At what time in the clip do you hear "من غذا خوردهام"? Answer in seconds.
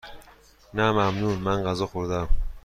1.39-2.27